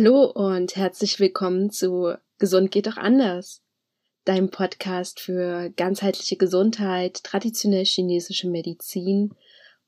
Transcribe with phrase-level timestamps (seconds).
[0.00, 3.64] Hallo und herzlich willkommen zu Gesund geht doch anders,
[4.24, 9.34] deinem Podcast für ganzheitliche Gesundheit, traditionell chinesische Medizin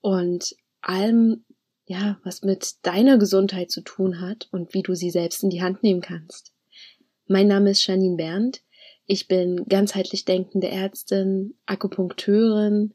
[0.00, 1.44] und allem,
[1.86, 5.62] ja, was mit deiner Gesundheit zu tun hat und wie du sie selbst in die
[5.62, 6.52] Hand nehmen kannst.
[7.28, 8.62] Mein Name ist Janine Berndt.
[9.06, 12.94] Ich bin ganzheitlich denkende Ärztin, Akupunkteurin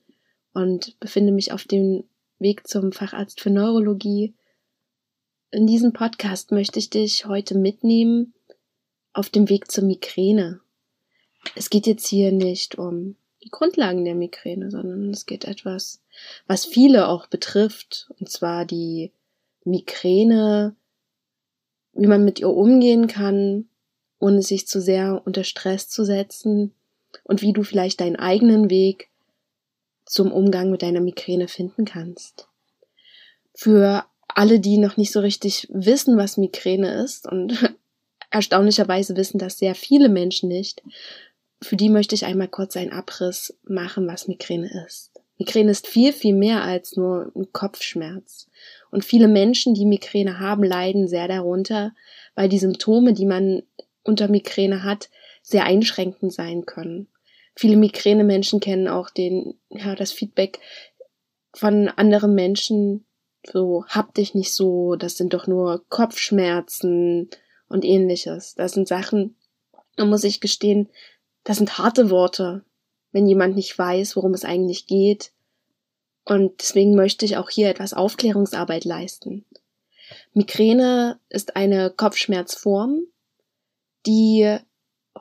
[0.54, 2.04] und befinde mich auf dem
[2.40, 4.36] Weg zum Facharzt für Neurologie
[5.56, 8.34] in diesem Podcast möchte ich dich heute mitnehmen
[9.14, 10.60] auf dem Weg zur Migräne.
[11.56, 16.02] Es geht jetzt hier nicht um die Grundlagen der Migräne, sondern es geht etwas,
[16.46, 19.14] was viele auch betrifft, und zwar die
[19.64, 20.76] Migräne,
[21.94, 23.70] wie man mit ihr umgehen kann,
[24.20, 26.74] ohne sich zu sehr unter Stress zu setzen
[27.24, 29.10] und wie du vielleicht deinen eigenen Weg
[30.06, 32.50] zum Umgang mit deiner Migräne finden kannst.
[33.54, 37.74] Für alle, die noch nicht so richtig wissen, was Migräne ist und
[38.30, 40.84] erstaunlicherweise wissen das sehr viele Menschen nicht,
[41.62, 45.12] für die möchte ich einmal kurz einen Abriss machen, was Migräne ist.
[45.38, 48.48] Migräne ist viel, viel mehr als nur ein Kopfschmerz.
[48.92, 51.94] Und viele Menschen, die Migräne haben, leiden sehr darunter,
[52.36, 53.64] weil die Symptome, die man
[54.04, 55.10] unter Migräne hat,
[55.42, 57.08] sehr einschränkend sein können.
[57.56, 60.60] Viele Migräne-Menschen kennen auch den, ja, das Feedback
[61.54, 63.06] von anderen Menschen,
[63.52, 67.30] so, hab dich nicht so, das sind doch nur Kopfschmerzen
[67.68, 68.56] und ähnliches.
[68.56, 69.36] Das sind Sachen,
[69.96, 70.90] da muss ich gestehen,
[71.44, 72.64] das sind harte Worte,
[73.12, 75.32] wenn jemand nicht weiß, worum es eigentlich geht.
[76.26, 79.46] Und deswegen möchte ich auch hier etwas Aufklärungsarbeit leisten.
[80.34, 83.06] Migräne ist eine Kopfschmerzform,
[84.06, 84.58] die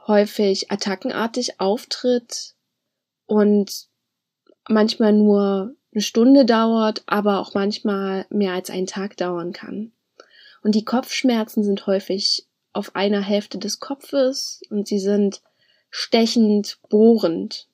[0.07, 2.55] häufig attackenartig auftritt
[3.27, 3.89] und
[4.69, 9.93] manchmal nur eine Stunde dauert, aber auch manchmal mehr als einen Tag dauern kann.
[10.63, 15.41] Und die Kopfschmerzen sind häufig auf einer Hälfte des Kopfes und sie sind
[15.91, 17.69] stechend, bohrend.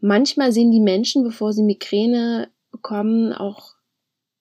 [0.00, 3.74] Manchmal sehen die Menschen, bevor sie Migräne bekommen, auch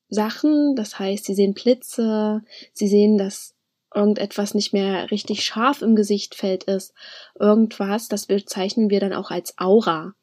[0.10, 2.44] Sachen, das heißt, sie sehen Blitze,
[2.74, 3.56] sie sehen, dass
[3.94, 6.94] irgendetwas nicht mehr richtig scharf im Gesichtfeld ist,
[7.40, 10.14] irgendwas, das bezeichnen wir dann auch als Aura.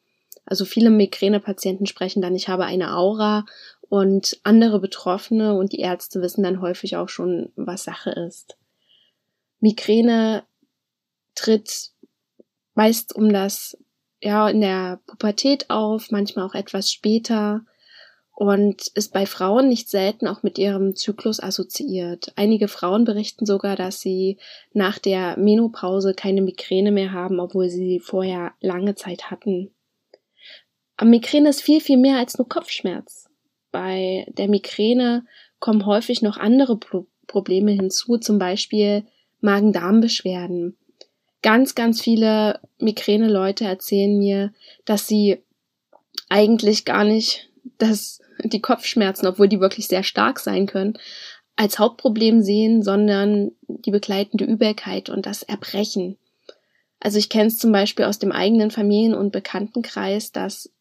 [0.49, 3.45] Also viele Migränepatienten sprechen dann, ich habe eine Aura
[3.91, 8.57] und andere Betroffene und die Ärzte wissen dann häufig auch schon, was Sache ist.
[9.61, 10.45] Migräne
[11.35, 11.91] tritt
[12.75, 13.77] meist um das,
[14.23, 17.63] ja, in der Pubertät auf, manchmal auch etwas später
[18.35, 22.33] und ist bei Frauen nicht selten auch mit ihrem Zyklus assoziiert.
[22.37, 24.39] Einige Frauen berichten sogar, dass sie
[24.73, 29.73] nach der Menopause keine Migräne mehr haben, obwohl sie vorher lange Zeit hatten.
[30.99, 33.31] Aber Migräne ist viel, viel mehr als nur Kopfschmerz.
[33.73, 35.25] Bei der Migräne
[35.61, 39.05] kommen häufig noch andere Pro Probleme hinzu, zum Beispiel
[39.43, 40.79] Magen-Darm-Beschwerden.
[41.43, 44.55] Ganz, ganz viele Migräne-Leute erzählen mir,
[44.87, 45.43] dass sie
[46.31, 50.95] eigentlich gar nicht dass die Kopfschmerzen, obwohl die wirklich sehr stark sein können,
[51.57, 56.17] als Hauptproblem sehen, sondern die begleitende Übelkeit und das Erbrechen.
[57.01, 60.73] Also ich kenne es zum Beispiel aus dem eigenen Familien- und Bekanntenkreis, dass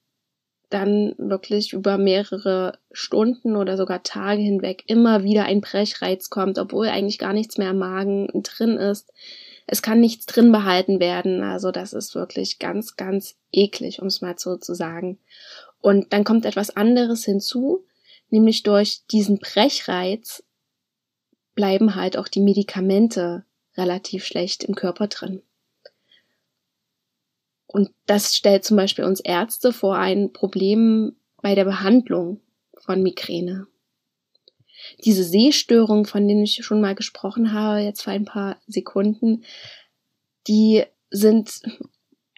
[0.69, 6.88] dann wirklich über mehrere Stunden oder sogar Tage hinweg immer wieder ein Brechreiz kommt, obwohl
[6.88, 9.13] eigentlich gar nichts mehr im Magen drin ist.
[9.66, 11.44] Es kann nichts drin behalten werden.
[11.44, 15.19] Also das ist wirklich ganz, ganz eklig, um es mal so zu sagen.
[15.79, 17.85] Und dann kommt etwas anderes hinzu,
[18.29, 20.44] nämlich durch diesen Brechreiz
[21.55, 23.45] bleiben halt auch die Medikamente
[23.75, 25.41] relativ schlecht im Körper drin.
[27.67, 32.39] Und das stellt zum Beispiel uns Ärzte vor ein Problem bei der Behandlung
[32.78, 33.67] von Migräne.
[35.03, 39.44] Diese Sehstörung, von denen ich schon mal gesprochen habe, jetzt vor ein paar Sekunden,
[40.47, 41.61] die sind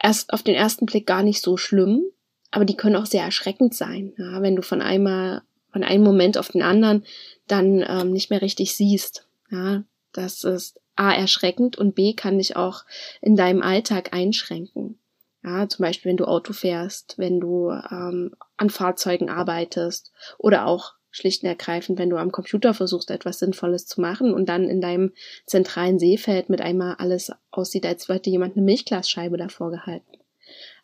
[0.01, 2.03] erst auf den ersten Blick gar nicht so schlimm,
[2.51, 6.37] aber die können auch sehr erschreckend sein, ja, wenn du von einmal, von einem Moment
[6.37, 7.05] auf den anderen
[7.47, 9.27] dann ähm, nicht mehr richtig siehst.
[9.51, 12.85] Ja, das ist A erschreckend und B kann dich auch
[13.21, 14.99] in deinem Alltag einschränken.
[15.43, 20.95] Ja, zum Beispiel, wenn du Auto fährst, wenn du ähm, an Fahrzeugen arbeitest oder auch
[21.11, 24.81] schlicht und ergreifend, wenn du am Computer versuchst, etwas Sinnvolles zu machen und dann in
[24.81, 25.13] deinem
[25.45, 30.17] zentralen Seefeld mit einmal alles aussieht, als würde jemand eine Milchglasscheibe davor gehalten.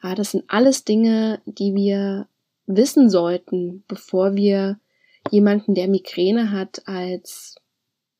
[0.01, 2.27] Ja, das sind alles Dinge, die wir
[2.65, 4.79] wissen sollten, bevor wir
[5.31, 7.55] jemanden, der Migräne hat, als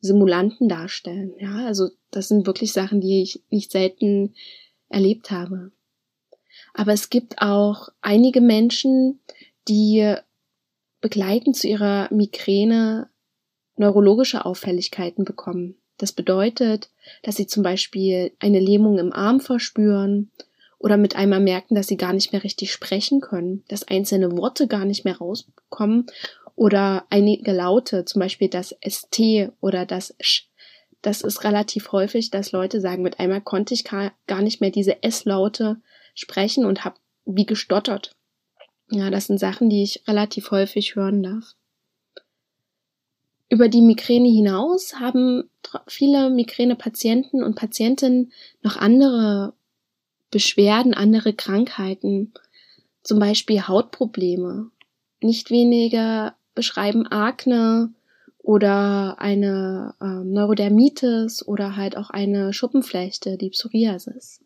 [0.02, 1.34] Simulanten darstellen.
[1.40, 4.36] Ja, also das sind wirklich Sachen, die ich nicht selten
[4.90, 5.72] erlebt habe.
[6.77, 9.22] Aber es gibt auch einige Menschen,
[9.68, 10.13] die
[11.00, 13.10] begleitend zu ihrer Migräne
[13.77, 15.75] neurologische Auffälligkeiten bekommen.
[15.98, 16.89] Das bedeutet,
[17.24, 20.31] dass sie zum Beispiel eine Lähmung im Arm verspüren
[20.77, 24.68] oder mit einmal merken, dass sie gar nicht mehr richtig sprechen können, dass einzelne Worte
[24.68, 26.07] gar nicht mehr rauskommen
[26.56, 30.50] oder einige Laute, zum Beispiel das ST oder das Sch.
[31.01, 34.12] Das ist relativ häufig, dass Leute sagen, mit einmal konnte ich gar
[34.42, 35.77] nicht mehr diese S-Laute
[36.15, 36.95] sprechen und habe
[37.25, 38.15] wie gestottert.
[38.89, 41.56] Ja, das sind Sachen, die ich relativ häufig hören darf.
[43.50, 45.50] Über die Migräne hinaus haben
[45.88, 48.31] viele Migränepatienten und Patientinnen
[48.63, 49.53] noch andere
[50.31, 52.33] Beschwerden, andere Krankheiten,
[53.03, 54.71] zum Beispiel Hautprobleme.
[55.21, 57.94] Nicht weniger beschreiben Akne
[58.39, 64.44] oder eine äh, Neurodermitis oder halt auch eine Schuppenflechte, die Psoriasis.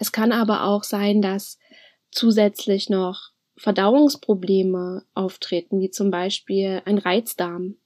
[0.00, 1.58] Es kann aber auch sein, dass
[2.10, 7.76] zusätzlich noch Verdauungsprobleme auftreten, wie zum Beispiel ein Reizdarm.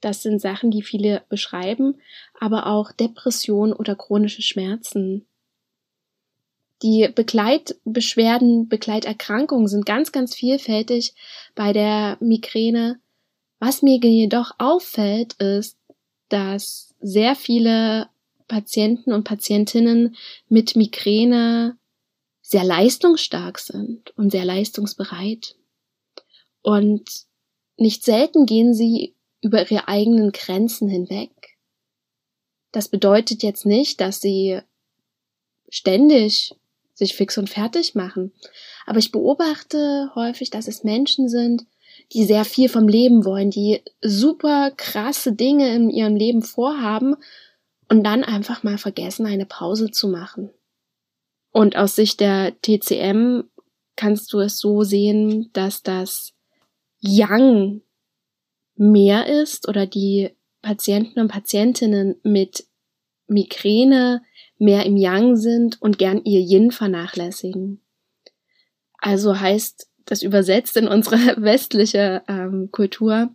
[0.00, 2.00] Das sind Sachen, die viele beschreiben,
[2.38, 5.26] aber auch Depression oder chronische Schmerzen.
[6.82, 11.14] Die Begleitbeschwerden, Begleiterkrankungen sind ganz, ganz vielfältig
[11.56, 13.00] bei der Migräne.
[13.58, 15.76] Was mir jedoch auffällt, ist,
[16.28, 18.08] dass sehr viele
[18.48, 20.16] Patienten und Patientinnen
[20.48, 21.76] mit Migräne
[22.42, 25.54] sehr leistungsstark sind und sehr leistungsbereit.
[26.62, 27.04] Und
[27.76, 31.30] nicht selten gehen sie über ihre eigenen Grenzen hinweg.
[32.72, 34.60] Das bedeutet jetzt nicht, dass sie
[35.68, 36.54] ständig
[36.94, 38.32] sich fix und fertig machen.
[38.86, 41.66] Aber ich beobachte häufig, dass es Menschen sind,
[42.12, 47.16] die sehr viel vom Leben wollen, die super krasse Dinge in ihrem Leben vorhaben
[47.88, 50.50] und dann einfach mal vergessen, eine Pause zu machen.
[51.50, 53.44] Und aus Sicht der TCM
[53.96, 56.34] kannst du es so sehen, dass das
[57.00, 57.82] Yang
[58.76, 60.30] mehr ist oder die
[60.62, 62.64] Patienten und Patientinnen mit
[63.26, 64.22] Migräne
[64.58, 67.80] mehr im Yang sind und gern ihr Yin vernachlässigen.
[68.98, 73.34] Also heißt das übersetzt in unsere westliche ähm, Kultur,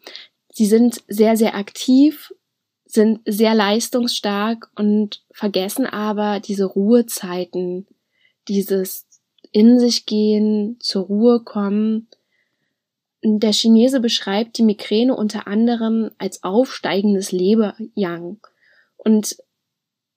[0.52, 2.34] sie sind sehr, sehr aktiv,
[2.94, 7.88] sind sehr leistungsstark und vergessen aber diese Ruhezeiten,
[8.48, 9.08] dieses
[9.52, 12.08] in sich gehen, zur Ruhe kommen.
[13.24, 18.38] Der Chinese beschreibt die Migräne unter anderem als aufsteigendes Leber-Yang.
[18.98, 19.38] Und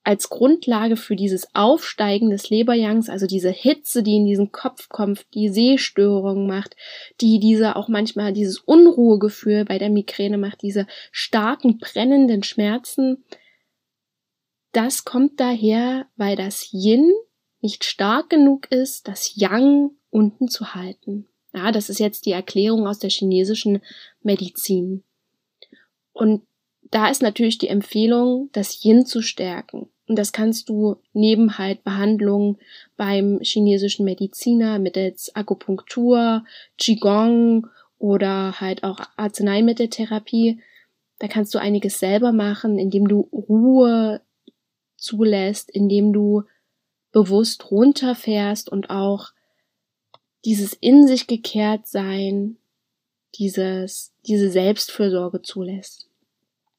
[0.06, 5.26] als Grundlage für dieses Aufsteigen des Leberjangs, also diese Hitze, die in diesen Kopf kommt,
[5.34, 6.76] die Sehstörung macht,
[7.20, 13.24] die dieser auch manchmal dieses Unruhegefühl bei der Migräne macht, diese starken brennenden Schmerzen,
[14.70, 17.12] das kommt daher, weil das Yin
[17.60, 21.26] nicht stark genug ist, das Yang unten zu halten.
[21.52, 23.82] Ja, das ist jetzt die Erklärung aus der chinesischen
[24.22, 25.02] Medizin.
[26.12, 26.46] Und
[26.92, 29.90] da ist natürlich die Empfehlung, das Yin zu stärken.
[30.08, 32.58] Und das kannst du neben halt Behandlungen
[32.96, 36.44] beim chinesischen Mediziner mittels Akupunktur,
[36.78, 37.66] Qigong
[37.98, 40.60] oder halt auch Arzneimitteltherapie.
[41.18, 44.20] Da kannst du einiges selber machen, indem du Ruhe
[44.96, 46.44] zulässt, indem du
[47.10, 49.30] bewusst runterfährst und auch
[50.44, 52.58] dieses in sich gekehrt sein,
[53.34, 56.08] dieses, diese Selbstfürsorge zulässt.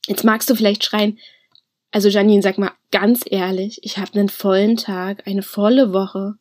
[0.08, 1.20] Jetzt magst du vielleicht schreien,
[1.98, 6.36] also Janine, sag mal ganz ehrlich, ich habe einen vollen Tag, eine volle Woche.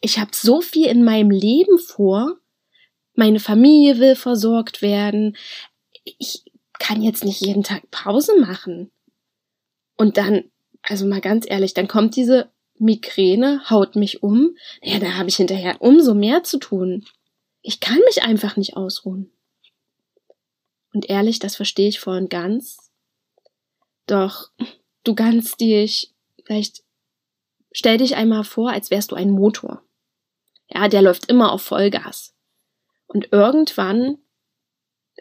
[0.00, 2.36] Ich habe so viel in meinem Leben vor.
[3.12, 5.36] Meine Familie will versorgt werden.
[6.04, 6.44] Ich
[6.78, 8.92] kann jetzt nicht jeden Tag Pause machen.
[9.96, 10.52] Und dann,
[10.82, 14.56] also mal ganz ehrlich, dann kommt diese Migräne, haut mich um.
[14.84, 17.04] Naja, da habe ich hinterher umso mehr zu tun.
[17.60, 19.32] Ich kann mich einfach nicht ausruhen.
[20.92, 22.85] Und ehrlich, das verstehe ich voll und ganz.
[24.06, 24.50] Doch
[25.04, 26.82] du kannst dich vielleicht
[27.72, 29.82] stell dich einmal vor, als wärst du ein Motor.
[30.68, 32.34] Ja, der läuft immer auf Vollgas.
[33.06, 34.18] Und irgendwann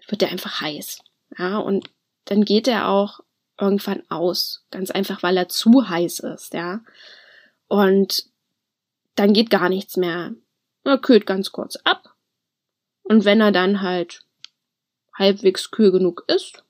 [0.08, 1.00] wird der einfach heiß.
[1.38, 1.90] Ja, und
[2.26, 3.20] dann geht er auch
[3.60, 4.66] irgendwann aus.
[4.72, 6.82] Ganz einfach, weil er zu heiß ist, ja.
[7.68, 8.26] Und
[9.16, 10.34] dann geht gar nichts mehr.
[10.84, 12.16] Er kühlt ganz kurz ab.
[13.04, 14.24] Und wenn er dann halt
[15.14, 16.65] halbwegs kühl genug ist,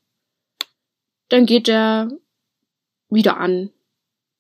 [1.30, 2.10] dann geht er
[3.10, 3.72] wieder an.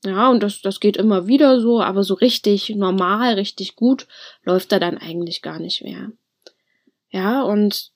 [0.06, 4.08] Ja, und das, das geht immer wieder so, aber so richtig normal, richtig gut
[4.44, 6.12] läuft er dann eigentlich gar nicht mehr.
[7.10, 7.92] Ja, und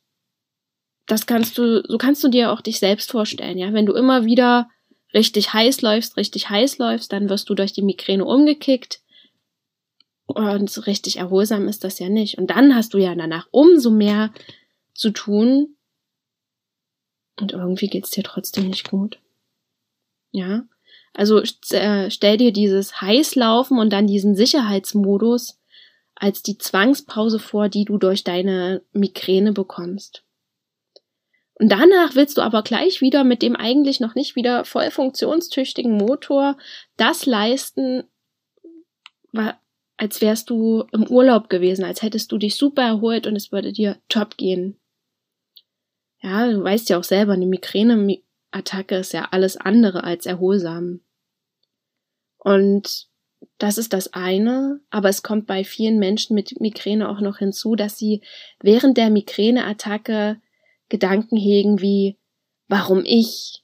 [1.05, 3.73] das kannst du, so kannst du dir auch dich selbst vorstellen, ja.
[3.73, 4.69] Wenn du immer wieder
[5.13, 9.01] richtig heiß läufst, richtig heiß läufst, dann wirst du durch die Migräne umgekickt.
[10.25, 12.37] Und so richtig erholsam ist das ja nicht.
[12.37, 14.31] Und dann hast du ja danach umso mehr
[14.93, 15.75] zu tun,
[17.41, 19.19] und irgendwie geht's dir trotzdem nicht gut.
[20.31, 20.63] Ja,
[21.13, 21.41] also
[21.71, 25.59] äh, stell dir dieses Heißlaufen und dann diesen Sicherheitsmodus
[26.15, 30.23] als die Zwangspause vor, die du durch deine Migräne bekommst.
[31.55, 35.97] Und danach willst du aber gleich wieder mit dem eigentlich noch nicht wieder voll funktionstüchtigen
[35.97, 36.57] Motor
[36.95, 38.03] das leisten,
[39.97, 43.73] als wärst du im Urlaub gewesen, als hättest du dich super erholt und es würde
[43.73, 44.78] dir top gehen.
[46.21, 51.01] Ja, du weißt ja auch selber, eine Migräneattacke ist ja alles andere als erholsam.
[52.37, 53.07] Und
[53.57, 57.75] das ist das eine, aber es kommt bei vielen Menschen mit Migräne auch noch hinzu,
[57.75, 58.21] dass sie
[58.61, 60.41] während der Migräneattacke
[60.89, 62.17] Gedanken hegen wie
[62.67, 63.63] warum ich?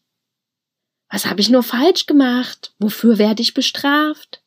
[1.10, 2.74] Was habe ich nur falsch gemacht?
[2.80, 4.42] Wofür werde ich bestraft?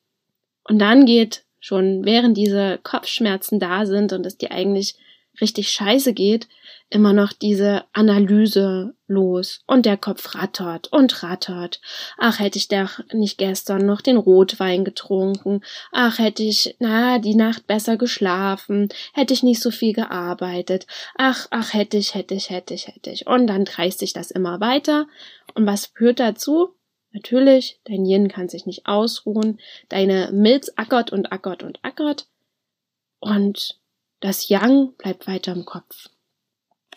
[0.65, 4.97] Und dann geht schon während diese Kopfschmerzen da sind und es dir eigentlich
[5.40, 6.49] richtig scheiße geht,
[6.90, 11.80] immer noch diese Analyse los und der Kopf rattert und rattert.
[12.16, 15.62] Ach, hätte ich doch nicht gestern noch den Rotwein getrunken.
[15.92, 18.88] Ach, hätte ich, na, die Nacht besser geschlafen.
[19.12, 20.87] Hätte ich nicht so viel gearbeitet.
[21.16, 23.26] Ach, ach, hätte ich, hätte ich, hätte ich, hätte ich.
[23.26, 25.07] Und dann kreist sich das immer weiter.
[25.54, 26.75] Und was führt dazu?
[27.12, 29.59] Natürlich, dein Yin kann sich nicht ausruhen.
[29.88, 32.26] Deine Milz ackert und ackert und ackert.
[33.21, 33.78] Und
[34.21, 36.09] das Yang bleibt weiter im Kopf.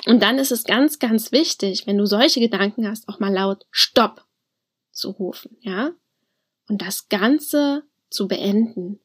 [0.08, 3.66] Und dann ist es ganz, ganz wichtig, wenn du solche Gedanken hast, auch mal laut
[3.70, 4.26] Stopp
[4.92, 5.92] zu rufen, ja?
[6.68, 9.00] Und das Ganze zu beenden.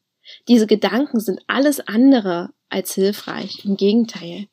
[0.48, 3.64] Diese Gedanken sind alles andere als hilfreich.
[3.64, 4.48] Im Gegenteil.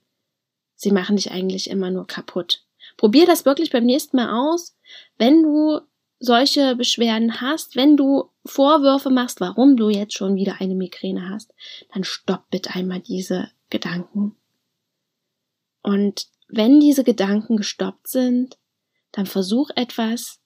[0.75, 2.63] Sie machen dich eigentlich immer nur kaputt.
[2.97, 4.75] Probier das wirklich beim nächsten Mal aus.
[5.17, 5.79] Wenn du
[6.23, 11.53] solche Beschwerden hast, wenn du Vorwürfe machst, warum du jetzt schon wieder eine Migräne hast,
[11.93, 14.37] dann stopp bitte einmal diese Gedanken.
[15.81, 18.57] Und wenn diese Gedanken gestoppt sind,
[19.11, 20.39] dann versuch etwas,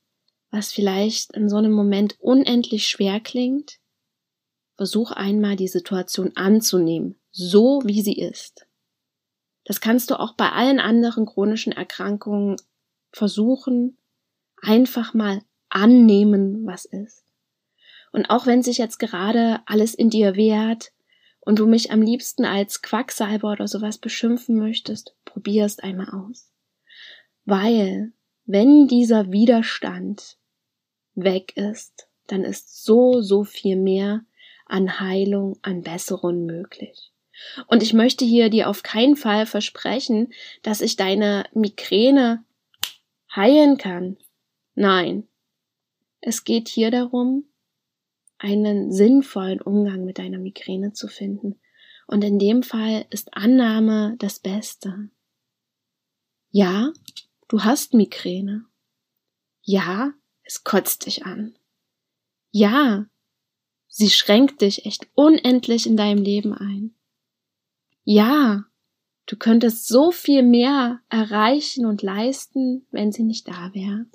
[0.49, 3.77] was vielleicht in so einem Moment unendlich schwer klingt.
[4.77, 8.65] Versuch einmal die Situation anzunehmen, so wie sie ist.
[9.63, 12.55] Das kannst du auch bei allen anderen chronischen Erkrankungen
[13.11, 13.97] versuchen,
[14.61, 17.23] einfach mal annehmen, was ist.
[18.11, 20.91] Und auch wenn sich jetzt gerade alles in dir wehrt,
[21.47, 26.51] und du mich am liebsten als Quacksalber oder sowas beschimpfen möchtest, probier einmal aus.
[27.45, 28.11] Weil,
[28.45, 30.35] wenn dieser Widerstand
[31.15, 34.25] weg ist, dann ist so, so viel mehr
[34.65, 37.13] an Heilung, an Besserung möglich.
[37.67, 40.33] Und ich möchte hier dir auf keinen Fall versprechen,
[40.63, 42.43] dass ich deine Migräne
[43.33, 44.17] heilen kann.
[44.75, 45.29] Nein.
[46.27, 47.45] Es geht hier darum,
[48.37, 51.57] einen sinnvollen Umgang mit deiner Migräne zu finden.
[52.05, 55.09] Und in dem Fall ist Annahme das Beste.
[56.49, 56.91] Ja,
[57.47, 58.65] du hast Migräne.
[59.61, 60.11] Ja,
[60.43, 61.57] es kotzt dich an.
[62.51, 63.05] Ja,
[63.87, 66.93] sie schränkt dich echt unendlich in deinem Leben ein.
[68.03, 68.65] Ja,
[69.27, 74.07] du könntest so viel mehr erreichen und leisten, wenn sie nicht da wäre.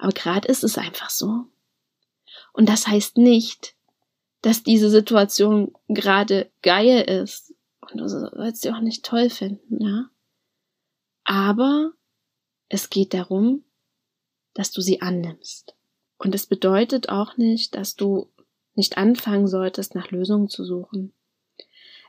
[0.00, 1.44] Aber gerade ist es einfach so.
[2.54, 3.74] Und das heißt nicht,
[4.40, 7.54] dass diese Situation gerade geil ist.
[7.82, 10.08] Und du sollst sie auch nicht toll finden, ja.
[11.24, 11.92] Aber
[12.70, 13.62] es geht darum,
[14.54, 15.76] dass du sie annimmst.
[16.16, 18.30] Und es bedeutet auch nicht, dass du
[18.74, 21.12] nicht anfangen solltest, nach Lösungen zu suchen.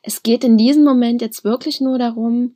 [0.02, 2.56] Es geht in diesem Moment jetzt wirklich nur darum,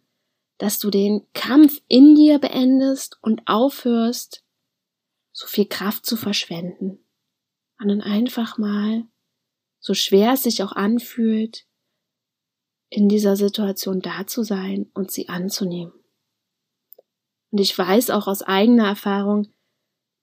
[0.59, 4.44] dass du den Kampf in dir beendest und aufhörst,
[5.35, 7.05] so viel Kraft zu verschwenden
[7.77, 9.03] sondern einfach mal,
[9.79, 11.65] so schwer es sich auch anfühlt,
[12.89, 15.93] in dieser Situation da zu sein und sie anzunehmen.
[17.51, 19.53] Und ich weiß auch aus eigener Erfahrung,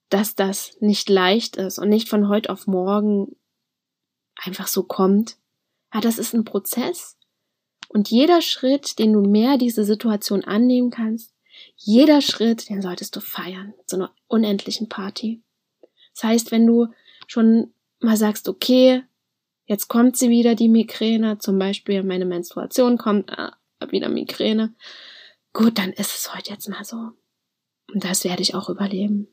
[0.08, 3.36] dass das nicht leicht ist und nicht von heute auf morgen
[4.36, 5.38] einfach so kommt.
[5.92, 7.18] Ja, das ist ein Prozess.
[7.88, 11.31] Und jeder Schritt, den du mehr diese Situation annehmen kannst,
[11.76, 15.42] jeder Schritt, den solltest du feiern mit so einer unendlichen Party.
[16.14, 16.88] Das heißt, wenn du
[17.26, 19.02] schon mal sagst, okay,
[19.66, 23.56] jetzt kommt sie wieder, die Migräne, zum Beispiel meine Menstruation kommt, ah,
[23.90, 24.74] wieder Migräne.
[25.52, 26.96] Gut, dann ist es heute jetzt mal so.
[27.92, 29.28] Und das werde ich auch überleben.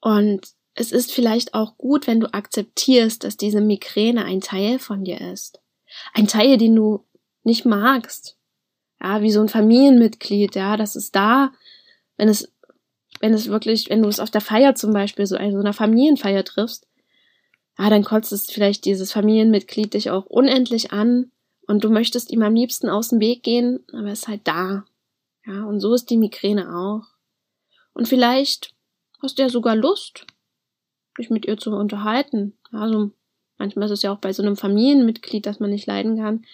[0.00, 5.04] Und es ist vielleicht auch gut, wenn du akzeptierst, dass diese Migräne ein Teil von
[5.04, 5.60] dir ist.
[6.14, 7.06] Ein Teil, den du
[7.42, 8.38] nicht magst.
[9.02, 11.52] Ja, wie so ein Familienmitglied, ja, das ist da,
[12.16, 12.52] wenn es
[13.20, 16.44] wenn es wirklich, wenn du es auf der Feier zum Beispiel, so also einer Familienfeier
[16.44, 16.86] triffst,
[17.78, 21.30] ja, dann kotzt es vielleicht dieses Familienmitglied dich auch unendlich an
[21.66, 24.84] und du möchtest ihm am liebsten aus dem Weg gehen, aber es ist halt da.
[25.46, 27.06] Ja, und so ist die Migräne auch.
[27.92, 28.74] Und vielleicht
[29.22, 30.26] hast du ja sogar Lust,
[31.18, 32.54] dich mit ihr zu unterhalten.
[32.72, 33.10] Also
[33.58, 36.44] manchmal ist es ja auch bei so einem Familienmitglied, das man nicht leiden kann,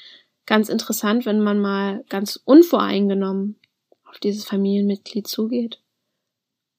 [0.47, 3.57] ganz interessant, wenn man mal ganz unvoreingenommen
[4.05, 5.83] auf dieses Familienmitglied zugeht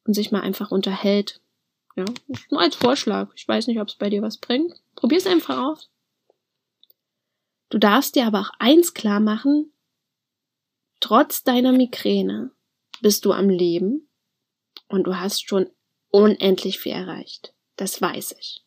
[0.05, 1.41] und sich mal einfach unterhält.
[1.95, 2.05] Ja,
[2.49, 3.29] nur als Vorschlag.
[3.35, 4.73] Ich weiß nicht, ob es bei dir was bringt.
[4.95, 5.89] Probier es einfach aus.
[7.69, 9.71] Du darfst dir aber auch eins klar machen,
[10.99, 12.51] trotz deiner Migräne
[13.01, 14.07] bist du am Leben
[14.87, 15.69] und du hast schon
[16.09, 17.53] unendlich viel erreicht.
[17.75, 18.63] Das weiß ich.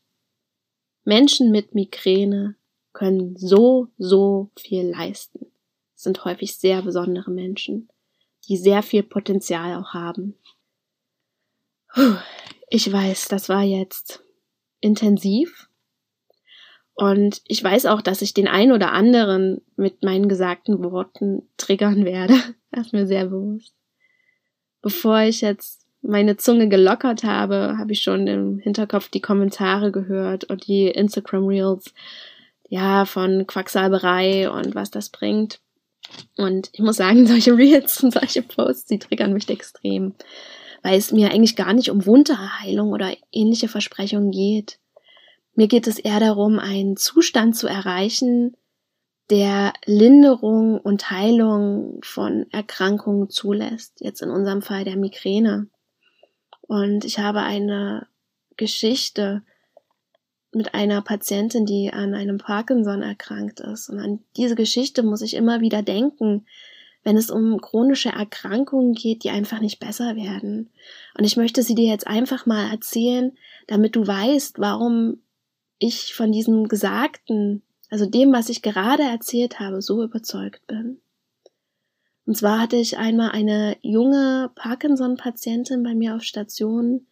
[1.05, 2.57] Menschen mit Migräne
[2.93, 5.47] können so, so viel leisten.
[5.95, 7.89] Das sind häufig sehr besondere Menschen,
[8.49, 10.35] die sehr viel Potenzial auch haben.
[12.69, 14.23] Ich weiß, das war jetzt
[14.81, 15.69] intensiv.
[16.95, 22.05] Und ich weiß auch, dass ich den einen oder anderen mit meinen gesagten Worten triggern
[22.05, 22.35] werde.
[22.73, 23.75] Das ist mir sehr bewusst.
[24.81, 30.45] Bevor ich jetzt meine Zunge gelockert habe, habe ich schon im Hinterkopf die Kommentare gehört
[30.45, 31.93] und die Instagram Reels,
[32.71, 35.61] ja, von Quacksalberei und was das bringt.
[36.37, 40.15] Und ich muss sagen, solche Reels und solche Posts, die triggern mich extrem,
[40.83, 44.79] weil es mir eigentlich gar nicht um Wunderheilung oder ähnliche Versprechungen geht.
[45.55, 48.57] Mir geht es eher darum, einen Zustand zu erreichen,
[49.31, 54.01] der Linderung und Heilung von Erkrankungen zulässt.
[54.01, 55.69] Jetzt in unserem Fall der Migräne.
[56.63, 58.07] Und ich habe eine
[58.57, 59.43] Geschichte
[60.53, 63.89] mit einer Patientin, die an einem Parkinson erkrankt ist.
[63.89, 66.47] Und an diese Geschichte muss ich immer wieder denken,
[67.03, 70.71] wenn es um chronische Erkrankungen geht, die einfach nicht besser werden.
[71.17, 73.33] Und ich möchte sie dir jetzt einfach mal erzählen,
[73.69, 75.23] damit du weißt, warum
[75.79, 81.01] ich von diesem Gesagten, also dem, was ich gerade erzählt habe, so überzeugt bin.
[82.27, 87.07] Und zwar hatte ich einmal eine junge Parkinson-Patientin bei mir auf Station.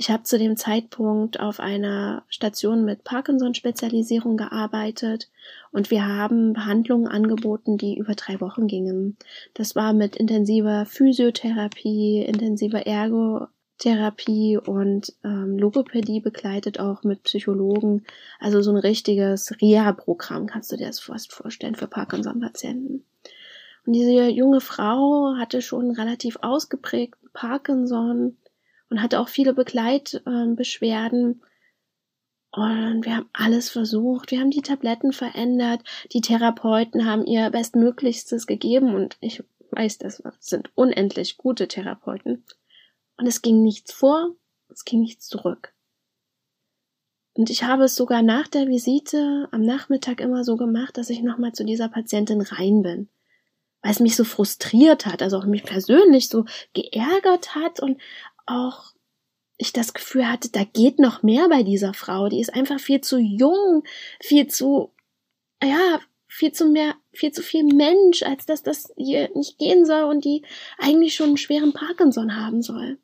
[0.00, 5.28] Ich habe zu dem Zeitpunkt auf einer Station mit Parkinson-Spezialisierung gearbeitet
[5.72, 9.16] und wir haben Behandlungen angeboten, die über drei Wochen gingen.
[9.54, 18.04] Das war mit intensiver Physiotherapie, intensiver Ergotherapie und ähm, Logopädie begleitet auch mit Psychologen.
[18.38, 23.04] Also so ein richtiges Reha-Programm kannst du dir das fast vorstellen für Parkinson-Patienten.
[23.84, 28.36] Und diese junge Frau hatte schon relativ ausgeprägten Parkinson
[28.90, 31.42] und hatte auch viele Begleitbeschwerden.
[32.50, 34.30] Und wir haben alles versucht.
[34.30, 35.82] Wir haben die Tabletten verändert.
[36.12, 38.94] Die Therapeuten haben ihr Bestmöglichstes gegeben.
[38.94, 42.44] Und ich weiß, das sind unendlich gute Therapeuten.
[43.18, 44.34] Und es ging nichts vor,
[44.70, 45.74] es ging nichts zurück.
[47.34, 51.22] Und ich habe es sogar nach der Visite am Nachmittag immer so gemacht, dass ich
[51.22, 53.08] nochmal zu dieser Patientin rein bin
[53.82, 58.00] weil es mich so frustriert hat, also auch mich persönlich so geärgert hat und
[58.48, 58.92] auch
[59.58, 62.28] ich das Gefühl hatte, da geht noch mehr bei dieser Frau.
[62.28, 63.82] Die ist einfach viel zu jung,
[64.20, 64.92] viel zu,
[65.62, 70.04] ja, viel zu mehr, viel zu viel Mensch, als dass das hier nicht gehen soll
[70.04, 70.44] und die
[70.78, 72.98] eigentlich schon einen schweren Parkinson haben soll.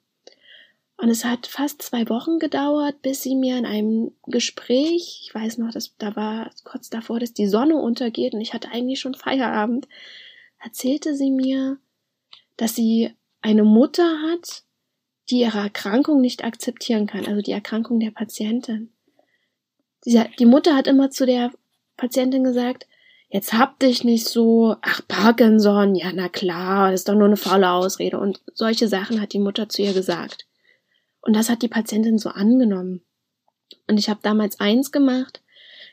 [0.97, 5.59] Und es hat fast zwei Wochen gedauert, bis sie mir in einem Gespräch, ich weiß
[5.59, 9.15] noch, dass da war kurz davor, dass die Sonne untergeht und ich hatte eigentlich schon
[9.15, 9.89] Feierabend,
[10.63, 11.79] erzählte sie mir,
[12.57, 14.63] dass sie eine Mutter hat,
[15.31, 18.91] die ihre Erkrankung nicht akzeptieren kann, also die Erkrankung der Patientin.
[20.05, 21.51] Die Mutter hat immer zu der
[21.97, 22.87] Patientin gesagt,
[23.31, 27.39] jetzt hab dich nicht so, ach Parkinson, ja na klar, das ist doch nur eine
[27.39, 30.47] faule Ausrede und solche Sachen hat die Mutter zu ihr gesagt.
[31.23, 33.01] Und das hat die Patientin so angenommen.
[33.89, 35.41] Und ich habe damals eins gemacht,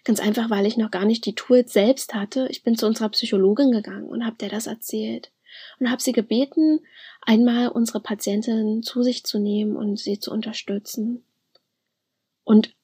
[0.03, 2.47] Ganz einfach, weil ich noch gar nicht die Tools selbst hatte.
[2.49, 5.31] Ich bin zu unserer Psychologin gegangen und habe der das erzählt
[5.79, 6.79] und habe sie gebeten,
[7.21, 11.23] einmal unsere Patientin zu sich zu nehmen und sie zu unterstützen.
[12.43, 12.75] Und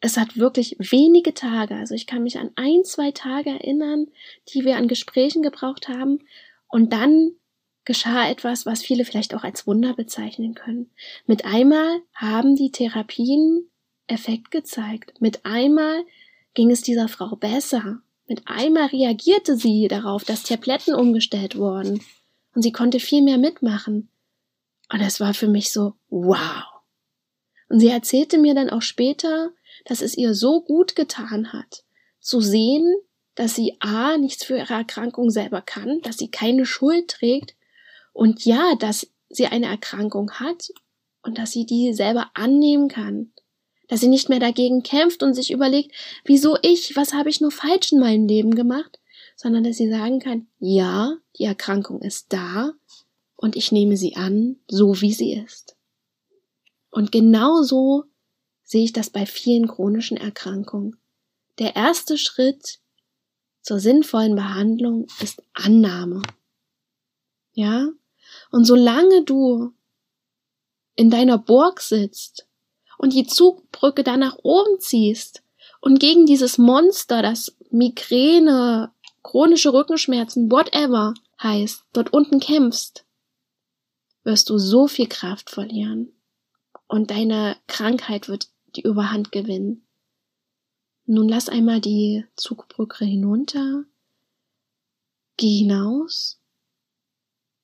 [0.00, 4.06] es hat wirklich wenige Tage, also ich kann mich an ein, zwei Tage erinnern,
[4.48, 6.20] die wir an Gesprächen gebraucht haben
[6.68, 7.32] und dann
[7.84, 10.90] geschah etwas, was viele vielleicht auch als Wunder bezeichnen können.
[11.26, 13.70] Mit einmal haben die Therapien
[14.06, 15.20] Effekt gezeigt.
[15.20, 16.04] Mit einmal
[16.54, 18.00] ging es dieser Frau besser.
[18.28, 22.04] Mit einmal reagierte sie darauf, dass Tabletten umgestellt wurden.
[22.54, 24.10] Und sie konnte viel mehr mitmachen.
[24.92, 26.64] Und es war für mich so, wow.
[27.70, 29.50] Und sie erzählte mir dann auch später,
[29.86, 31.84] dass es ihr so gut getan hat,
[32.20, 32.94] zu sehen,
[33.34, 37.54] dass sie A, nichts für ihre Erkrankung selber kann, dass sie keine Schuld trägt
[38.12, 40.70] und ja, dass sie eine Erkrankung hat
[41.22, 43.32] und dass sie die selber annehmen kann
[43.88, 45.92] dass sie nicht mehr dagegen kämpft und sich überlegt,
[46.24, 49.00] wieso ich, was habe ich nur falsch in meinem Leben gemacht,
[49.36, 52.72] sondern dass sie sagen kann, ja, die Erkrankung ist da
[53.36, 55.76] und ich nehme sie an, so wie sie ist.
[56.90, 58.04] Und genauso
[58.64, 60.96] sehe ich das bei vielen chronischen Erkrankungen.
[61.58, 62.80] Der erste Schritt
[63.62, 66.22] zur sinnvollen Behandlung ist Annahme.
[67.52, 67.88] Ja?
[68.50, 69.72] Und solange du
[70.96, 72.47] in deiner Burg sitzt
[72.98, 75.42] und die Zugbrücke da nach oben ziehst
[75.80, 83.04] und gegen dieses Monster, das Migräne, chronische Rückenschmerzen, whatever heißt, dort unten kämpfst,
[84.24, 86.12] wirst du so viel Kraft verlieren
[86.88, 89.86] und deine Krankheit wird die Überhand gewinnen.
[91.06, 93.84] Nun lass einmal die Zugbrücke hinunter,
[95.36, 96.40] geh hinaus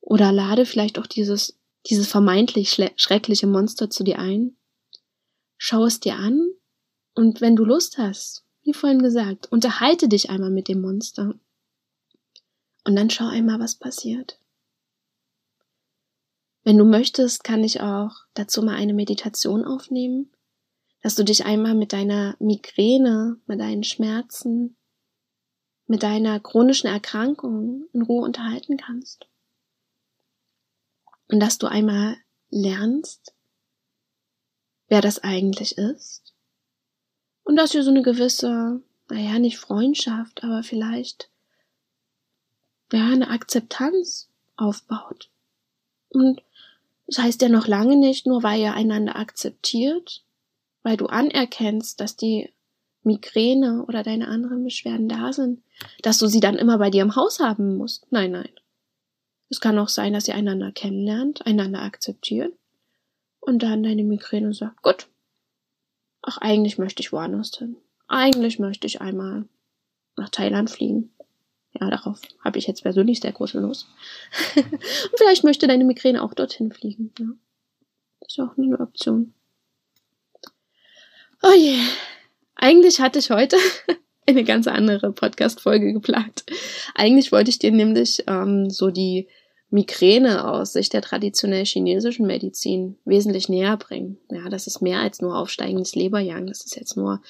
[0.00, 4.56] oder lade vielleicht auch dieses, dieses vermeintlich schreckliche Monster zu dir ein.
[5.56, 6.50] Schau es dir an
[7.14, 11.34] und wenn du Lust hast, wie vorhin gesagt, unterhalte dich einmal mit dem Monster.
[12.84, 14.38] Und dann schau einmal, was passiert.
[16.64, 20.30] Wenn du möchtest, kann ich auch dazu mal eine Meditation aufnehmen,
[21.02, 24.76] dass du dich einmal mit deiner Migräne, mit deinen Schmerzen,
[25.86, 29.26] mit deiner chronischen Erkrankung in Ruhe unterhalten kannst.
[31.28, 32.16] Und dass du einmal
[32.48, 33.34] lernst,
[34.94, 36.22] wer das eigentlich ist.
[37.42, 38.80] Und dass ihr so eine gewisse,
[39.10, 41.30] naja, nicht Freundschaft, aber vielleicht
[42.92, 45.30] ja, eine Akzeptanz aufbaut.
[46.10, 46.40] Und
[47.08, 50.22] das heißt ja noch lange nicht, nur weil ihr einander akzeptiert,
[50.84, 52.52] weil du anerkennst, dass die
[53.02, 55.60] Migräne oder deine anderen Beschwerden da sind,
[56.02, 58.06] dass du sie dann immer bei dir im Haus haben musst.
[58.12, 58.52] Nein, nein.
[59.48, 62.52] Es kann auch sein, dass ihr einander kennenlernt, einander akzeptiert
[63.44, 65.06] und dann deine Migräne sagt, gut,
[66.22, 67.76] ach, eigentlich möchte ich woanders hin.
[68.08, 69.46] Eigentlich möchte ich einmal
[70.16, 71.12] nach Thailand fliegen.
[71.78, 73.86] Ja, darauf habe ich jetzt persönlich sehr große Lust.
[74.56, 77.12] Und vielleicht möchte deine Migräne auch dorthin fliegen.
[77.18, 77.26] Ja.
[78.26, 79.34] Ist auch eine Option.
[81.42, 81.78] Oh je.
[82.54, 83.56] Eigentlich hatte ich heute
[84.26, 86.44] eine ganz andere Podcast-Folge geplant.
[86.94, 89.28] Eigentlich wollte ich dir nämlich ähm, so die
[89.70, 94.18] Migräne aus Sicht der traditionell chinesischen Medizin wesentlich näher bringen.
[94.30, 96.46] Ja, das ist mehr als nur aufsteigendes Leberjang.
[96.46, 97.20] Das ist jetzt nur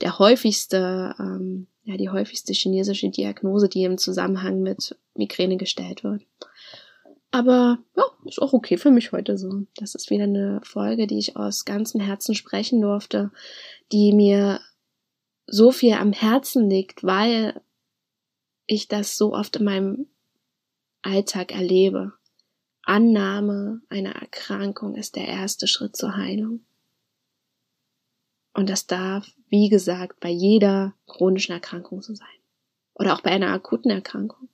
[0.00, 6.22] der häufigste ähm, ja die häufigste chinesische Diagnose, die im Zusammenhang mit Migräne gestellt wird.
[7.30, 9.62] Aber ja, ist auch okay für mich heute so.
[9.76, 13.30] Das ist wieder eine Folge, die ich aus ganzem Herzen sprechen durfte,
[13.90, 14.60] die mir
[15.46, 17.58] so viel am Herzen liegt, weil
[18.66, 20.06] ich das so oft in meinem
[21.02, 22.12] Alltag erlebe.
[22.82, 26.64] Annahme einer Erkrankung ist der erste Schritt zur Heilung.
[28.54, 32.26] Und das darf, wie gesagt, bei jeder chronischen Erkrankung so sein.
[32.94, 34.48] Oder auch bei einer akuten Erkrankung.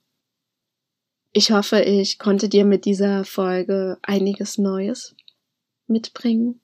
[1.31, 5.15] Ich hoffe, ich konnte dir mit dieser Folge einiges Neues
[5.87, 6.61] mitbringen,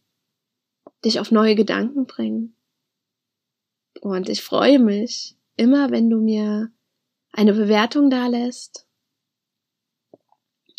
[1.03, 2.55] dich auf neue Gedanken bringen.
[4.01, 6.71] Und ich freue mich immer, wenn du mir
[7.31, 8.87] eine Bewertung da lässt.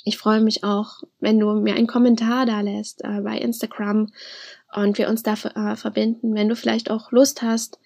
[0.05, 4.12] Ich freue mich auch, wenn du mir einen Kommentar da lässt äh, bei Instagram
[4.75, 6.35] und wir uns da äh, verbinden.
[6.35, 7.79] Wenn du vielleicht auch Lust hast,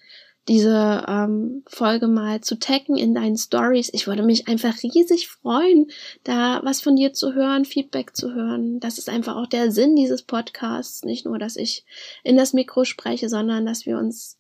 [0.49, 3.91] diese ähm, Folge mal zu taggen in deinen Stories.
[3.93, 5.91] Ich würde mich einfach riesig freuen,
[6.23, 8.79] da was von dir zu hören, Feedback zu hören.
[8.79, 11.05] Das ist einfach auch der Sinn dieses Podcasts.
[11.05, 11.85] Nicht nur, dass ich
[12.23, 14.39] in das Mikro spreche, sondern dass wir uns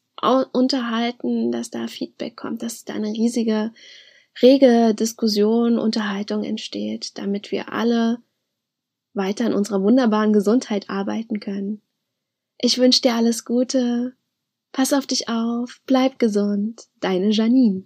[0.53, 3.73] unterhalten, dass da Feedback kommt, dass da eine riesige,
[4.43, 8.19] rege Diskussion, Unterhaltung entsteht, damit wir alle
[9.15, 11.81] weiter an unserer wunderbaren Gesundheit arbeiten können.
[12.59, 14.15] Ich wünsche dir alles Gute.
[14.73, 16.87] Pass auf dich auf, bleib gesund.
[17.01, 17.85] Deine Janine.